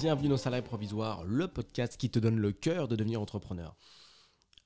[0.00, 3.74] bienvenue dans Salarié Provisoire, le podcast qui te donne le cœur de devenir entrepreneur.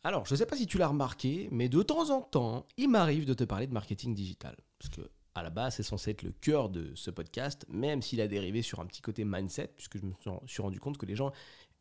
[0.04, 2.90] Alors, je ne sais pas si tu l'as remarqué, mais de temps en temps, il
[2.90, 4.54] m'arrive de te parler de marketing digital.
[4.78, 5.00] Parce que,
[5.34, 8.60] à la base, c'est censé être le cœur de ce podcast, même s'il a dérivé
[8.60, 10.12] sur un petit côté mindset, puisque je me
[10.46, 11.32] suis rendu compte que les gens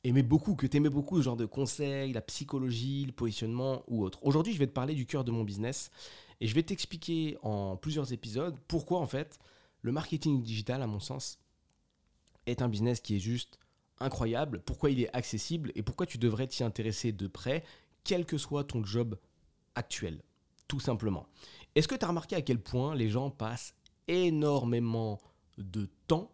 [0.05, 4.05] aimaient beaucoup, que tu aimais beaucoup ce genre de conseils, la psychologie, le positionnement ou
[4.05, 4.20] autre.
[4.21, 5.91] Aujourd'hui, je vais te parler du cœur de mon business
[6.40, 9.40] et je vais t'expliquer en plusieurs épisodes pourquoi, en fait,
[9.81, 11.38] le marketing digital, à mon sens,
[12.45, 13.59] est un business qui est juste
[14.00, 17.63] incroyable, pourquoi il est accessible et pourquoi tu devrais t'y intéresser de près,
[18.04, 19.18] quel que soit ton job
[19.76, 20.22] actuel,
[20.68, 21.27] tout simplement.
[21.76, 23.76] Est-ce que tu as remarqué à quel point les gens passent
[24.08, 25.20] énormément
[25.58, 26.32] de temps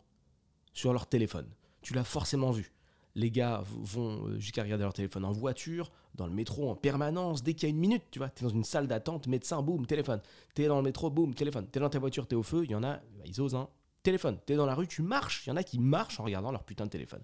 [0.73, 1.47] sur leur téléphone?
[1.81, 2.71] Tu l'as forcément vu.
[3.15, 7.43] Les gars vont euh, jusqu'à regarder leur téléphone en voiture, dans le métro, en permanence,
[7.43, 9.61] dès qu'il y a une minute, tu vois, tu es dans une salle d'attente, médecin,
[9.61, 10.21] boum, téléphone.
[10.55, 11.67] Tu es dans le métro, boum, téléphone.
[11.71, 13.41] Tu es dans ta voiture, tu es au feu, il y en a, bah, ils
[13.41, 13.69] osent, hein,
[14.07, 14.39] téléphone.
[14.45, 15.45] Tu es dans la rue, tu marches.
[15.45, 17.23] Il y en a qui marchent en regardant leur putain de téléphone.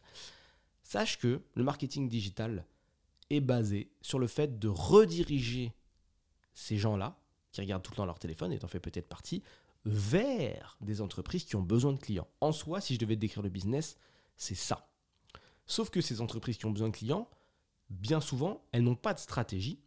[0.84, 2.66] Sache que le marketing digital
[3.30, 5.74] est basé sur le fait de rediriger
[6.54, 7.18] ces gens-là,
[7.54, 9.44] qui regardent tout le temps leur téléphone, et en fait peut-être partie,
[9.86, 12.28] vers des entreprises qui ont besoin de clients.
[12.42, 13.96] En soi, si je devais décrire le business,
[14.36, 14.90] c'est ça.
[15.66, 17.30] Sauf que ces entreprises qui ont besoin de clients,
[17.90, 19.80] bien souvent, elles n'ont pas de stratégie,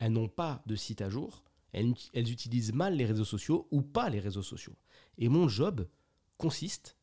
[0.00, 3.82] elles n'ont pas de site à jour, elles, elles, utilisent mal les réseaux sociaux ou
[3.82, 4.74] pas les réseaux sociaux.
[5.16, 5.86] Et mon job,
[6.40, 6.96] consiste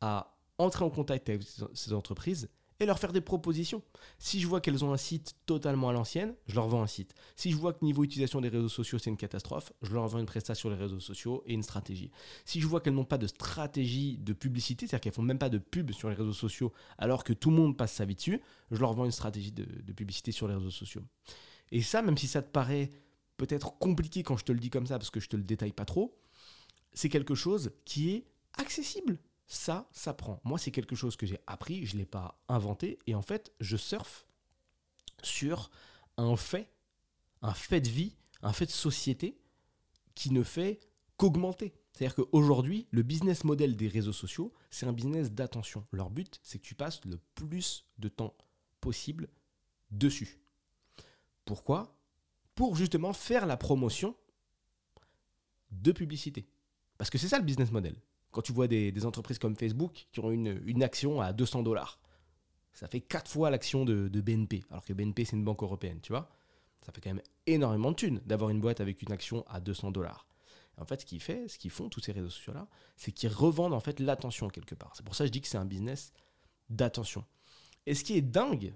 [0.00, 2.48] à entrer en contact avec ces entreprises
[2.80, 3.82] et leur faire des propositions.
[4.18, 7.14] Si je vois qu'elles ont un site totalement à l'ancienne, je leur vends un site.
[7.36, 10.18] Si je vois que niveau utilisation des réseaux sociaux, c'est une catastrophe, je leur vends
[10.18, 12.10] une prestation sur les réseaux sociaux et une stratégie.
[12.44, 15.48] Si je vois qu'elles n'ont pas de stratégie de publicité, c'est-à-dire qu'elles font même pas
[15.48, 18.40] de pub sur les réseaux sociaux alors que tout le monde passe sa vie dessus,
[18.70, 21.02] je leur vends une stratégie de, publicité sur les réseaux sociaux.
[21.70, 22.90] Et ça, même si ça te paraît
[23.36, 25.72] peut-être compliqué quand je te le dis comme ça, parce que je te le détaille
[25.72, 26.18] pas trop,
[26.92, 28.26] c'est quelque chose qui est
[28.58, 29.18] accessible.
[29.46, 30.40] Ça, ça prend.
[30.44, 32.98] Moi, c'est quelque chose que j'ai appris, je ne l'ai pas inventé.
[33.06, 34.26] Et en fait, je surfe
[35.22, 35.70] sur
[36.16, 36.70] un fait,
[37.42, 39.38] un fait de vie, un fait de société
[40.14, 40.80] qui ne fait
[41.16, 41.74] qu'augmenter.
[41.92, 45.86] C'est-à-dire qu'aujourd'hui, le business model des réseaux sociaux, c'est un business d'attention.
[45.92, 48.34] Leur but, c'est que tu passes le plus de temps
[48.80, 49.28] possible
[49.90, 50.40] dessus.
[51.44, 51.96] Pourquoi?
[52.54, 54.16] Pour justement faire la promotion
[55.70, 56.48] de publicité.
[56.98, 57.96] Parce que c'est ça le business model
[58.34, 62.00] quand tu vois des, entreprises comme Facebook qui ont une, action à 200 dollars,
[62.72, 66.12] ça fait 4 fois l'action de, BNP, alors que BNP c'est une banque européenne, tu
[66.12, 66.28] vois.
[66.84, 69.92] Ça fait quand même énormément de thunes d'avoir une boîte avec une action à 200
[69.92, 70.26] dollars.
[70.76, 73.72] En fait, ce qu'ils fait, ce qu'ils font tous ces réseaux sociaux-là, c'est qu'ils revendent
[73.72, 74.92] en fait l'attention quelque part.
[74.96, 76.12] C'est pour ça que je dis que c'est un business
[76.68, 77.24] d'attention.
[77.86, 78.74] Et ce qui est dingue,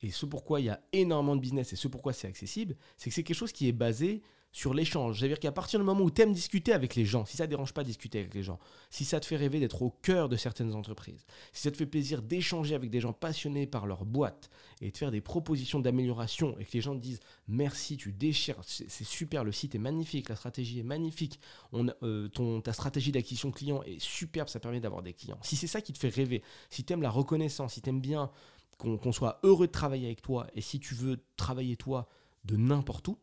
[0.00, 3.10] et ce pourquoi il y a énormément de business et ce pourquoi c'est accessible, c'est
[3.10, 4.22] que c'est quelque chose qui est basé
[4.54, 5.18] sur l'échange.
[5.18, 7.50] C'est-à-dire qu'à partir du moment où tu aimes discuter avec les gens, si ça ne
[7.50, 10.28] dérange pas de discuter avec les gens, si ça te fait rêver d'être au cœur
[10.28, 14.04] de certaines entreprises, si ça te fait plaisir d'échanger avec des gens passionnés par leur
[14.04, 14.50] boîte
[14.80, 18.60] et de faire des propositions d'amélioration et que les gens te disent merci, tu déchires,
[18.64, 21.40] c'est super, le site est magnifique, la stratégie est magnifique,
[21.74, 25.38] euh, ton, ta stratégie d'acquisition client est superbe, ça permet d'avoir des clients.
[25.42, 28.00] Si c'est ça qui te fait rêver, si tu aimes la reconnaissance, si tu aimes
[28.00, 28.30] bien
[28.78, 32.08] qu'on soit heureux de travailler avec toi et si tu veux travailler toi
[32.44, 33.18] de n'importe où,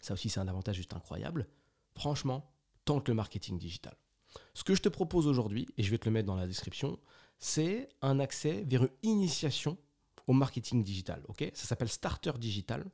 [0.00, 1.48] ça aussi, c'est un avantage juste incroyable.
[1.94, 2.50] Franchement,
[2.84, 3.96] tente le marketing digital.
[4.54, 6.98] Ce que je te propose aujourd'hui, et je vais te le mettre dans la description,
[7.38, 9.78] c'est un accès vers une initiation
[10.26, 11.22] au marketing digital.
[11.54, 12.84] ça s'appelle Starter Digital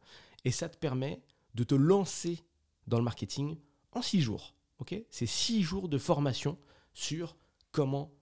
[0.45, 1.23] et ça te permet
[1.55, 2.41] de te lancer
[2.87, 3.57] dans le marketing
[3.93, 4.55] en six jours.
[5.11, 6.59] c'est six jours de formation
[6.93, 7.37] sur
[7.73, 8.13] comment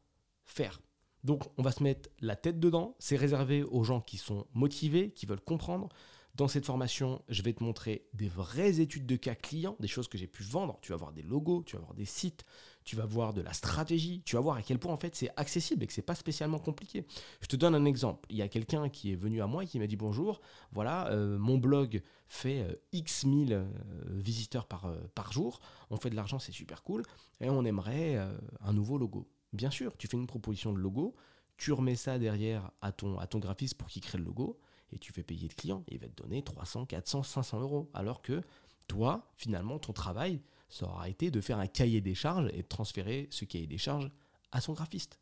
[0.45, 0.81] faire.
[1.25, 2.97] Donc on va se mettre la tête dedans.
[2.99, 5.89] C'est réservé aux gens qui sont motivés, qui veulent comprendre.
[6.35, 10.09] Dans cette formation, je vais te montrer des vraies études de cas clients, des choses
[10.09, 10.79] que j'ai pu vendre.
[10.81, 12.47] Tu vas voir des logos, tu vas voir des sites,
[12.85, 15.31] tu vas voir de la stratégie, tu vas voir à quel point en fait c'est
[15.37, 17.05] accessible et que c'est pas spécialement compliqué.
[17.43, 18.27] Je te donne un exemple.
[18.31, 20.41] Il y a quelqu'un qui est venu à moi et qui m'a dit bonjour,
[20.73, 23.67] voilà, euh, mon blog fait euh, X mille euh,
[24.07, 27.03] visiteurs par, jour, on fait de l'argent, c'est super cool,
[27.43, 28.17] et on aimerait
[28.61, 29.29] un nouveau logo.
[29.53, 31.15] Bien sûr, tu fais une proposition de logo,
[31.59, 34.59] tu remets ça derrière à ton, à ton graphiste pour qu'il crée le logo,
[34.93, 35.85] et tu fais payer le client.
[35.89, 37.91] Il va te donner 300, 400, 500 euros.
[37.95, 38.43] Alors que
[38.89, 42.69] toi, finalement, ton travail, ça aura été de faire un cahier des charges et de
[42.69, 44.11] transférer ce cahier des charges
[44.53, 45.19] à son graphiste.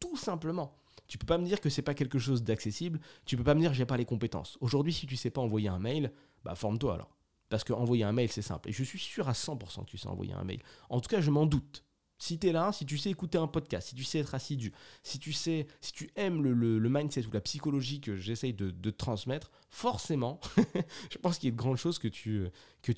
[0.00, 0.74] Tout simplement.
[1.06, 3.00] Tu peux pas me dire que c'est pas quelque chose d'accessible.
[3.24, 4.56] Tu peux pas me dire que j'ai pas les compétences.
[4.60, 6.12] Aujourd'hui, si tu sais pas envoyer un mail,
[6.44, 7.16] bah forme-toi alors.
[7.48, 8.70] Parce que envoyer un mail, c'est simple.
[8.70, 10.62] Et je suis sûr à 100% que tu sais envoyer un mail.
[10.88, 11.84] En tout cas, je m'en doute.
[12.22, 14.72] Si tu es là, si tu sais écouter un podcast, si tu sais être assidu,
[15.02, 19.50] si tu sais, si tu aimes le, mindset ou la psychologie que j'essaye de, transmettre,
[19.70, 20.38] forcément,
[21.10, 22.48] je pense qu'il y a de grandes choses que tu,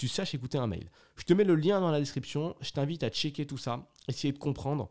[0.09, 0.91] saches écouter un mail.
[1.17, 2.55] Je te mets le lien dans la description.
[2.61, 4.91] Je t'invite à checker tout ça, essayer de comprendre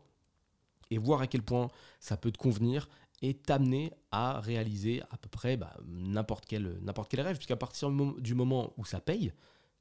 [0.90, 1.68] et voir à quel point
[2.00, 2.88] ça peut te convenir
[3.22, 7.88] et t'amener à réaliser à peu près bah, n'importe quel, n'importe quel rêve, puisqu'à partir
[8.18, 9.32] du moment où ça paye,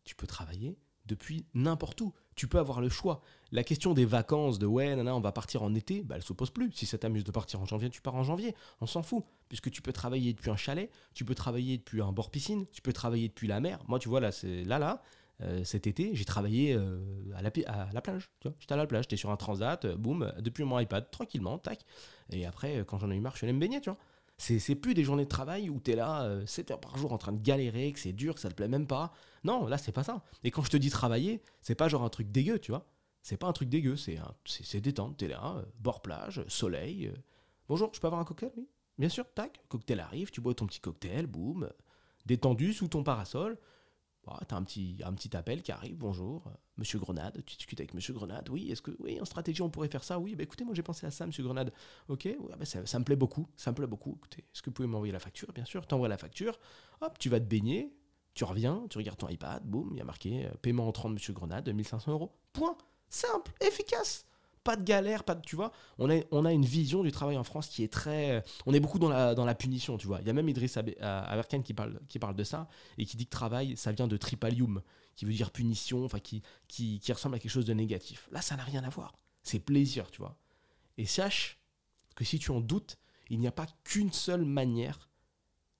[0.03, 2.13] tu peux travailler depuis n'importe où.
[2.35, 3.21] Tu peux avoir le choix.
[3.51, 6.33] La question des vacances, de ouais, nana, on va partir en été, bah, elle se
[6.33, 6.71] pose plus.
[6.71, 8.55] Si ça t'amuse de partir en janvier, tu pars en janvier.
[8.81, 9.23] On s'en fout.
[9.50, 12.81] Puisque tu peux travailler depuis un chalet, tu peux travailler depuis un bord piscine, tu
[12.81, 13.79] peux travailler depuis la mer.
[13.88, 15.03] Moi, tu vois, là, c'est là, là.
[15.41, 17.00] Euh, cet été, j'ai travaillé euh,
[17.35, 18.29] à, la, à, la, plage.
[18.59, 21.85] J'étais à la plage, j'étais sur un transat, euh, boum, depuis mon iPad, tranquillement, tac.
[22.31, 23.99] Et après, quand j'en ai eu marre, je suis allé me baigner, tu vois.
[24.38, 27.31] C'est plus des journées de travail où tu là 7 heures par jour en train
[27.31, 29.13] de galérer, que c'est dur, que ça te plaît même pas.
[29.44, 30.24] Non, là, c'est pas ça.
[30.44, 32.85] Et quand je te dis travailler, c'est pas genre un truc dégueu, tu vois.
[33.21, 35.18] C'est pas un truc dégueu, c'est détente.
[35.18, 37.13] T'es là, bord plage, soleil.
[37.69, 39.62] Bonjour, je peux avoir un cocktail Oui, bien sûr, tac.
[39.69, 41.69] Cocktail arrive, tu bois ton petit cocktail, boum.
[42.25, 43.57] Détendu sous ton parasol.
[44.25, 47.93] Bah, t'as un petit, un petit appel qui arrive, bonjour, monsieur Grenade, tu discutes avec
[47.93, 50.63] monsieur Grenade, oui, est-ce que, oui, en stratégie on pourrait faire ça, oui, bah écoutez,
[50.63, 51.73] moi j'ai pensé à ça, monsieur Grenade,
[52.07, 54.73] ok, ouais, bah, ça, me plaît beaucoup, ça me plaît beaucoup, écoutez, est-ce que vous
[54.73, 56.57] pouvez m'envoyer la facture, bien sûr, t'envoies la facture,
[57.01, 57.93] hop, tu vas te baigner,
[58.33, 61.15] tu reviens, tu regardes ton iPad, boum, il y a marqué euh, paiement entrant de
[61.15, 62.77] monsieur Grenade, 1500 euros, point,
[63.09, 64.25] simple, efficace,
[64.63, 65.71] pas de galère, pas de, tu vois.
[66.00, 69.10] On a, une vision du travail en France qui est très, on est beaucoup dans
[69.10, 70.19] la, punition, tu vois.
[70.21, 72.68] Il y a même Idriss Aberkan qui parle, qui parle de ça
[72.98, 74.81] et qui dit que travail, ça vient de tripalium,
[75.15, 78.30] qui veut dire punition, enfin qui, qui, qui ressemble à quelque chose de négatif.
[78.31, 79.13] Là, ça n'a rien à voir.
[79.44, 80.38] C'est plaisir, tu vois.
[80.98, 81.59] Et sache
[82.16, 82.98] que si tu en doutes,
[83.30, 85.09] il n'y a pas qu'une seule manière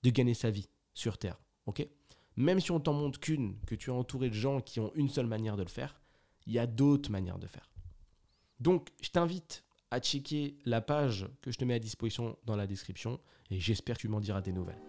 [0.02, 1.86] de gagner sa vie sur Terre, ok?
[2.36, 5.08] Même si on t'en montre qu'une, que tu es entouré de gens qui ont une
[5.08, 6.00] seule manière de le faire,
[6.46, 7.73] il y a d'autres manières de faire.
[8.64, 12.66] Donc, je t'invite à checker la page que je te mets à disposition dans la
[12.66, 13.20] description
[13.50, 14.80] et j'espère que tu m'en diras des nouvelles.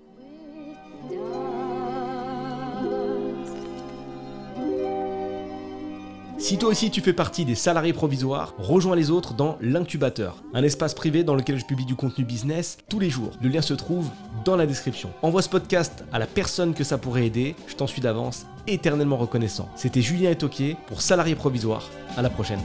[6.38, 10.64] Si toi aussi tu fais partie des salariés provisoires, rejoins les autres dans l'incubateur, un
[10.64, 13.32] espace privé dans lequel je publie du contenu business tous les jours.
[13.42, 14.10] Le lien se trouve
[14.46, 15.12] dans la description.
[15.22, 19.18] Envoie ce podcast à la personne que ça pourrait aider, je t'en suis d'avance éternellement
[19.18, 19.70] reconnaissant.
[19.76, 21.90] C'était Julien Etoquier pour Salariés provisoires.
[22.16, 22.62] À la prochaine.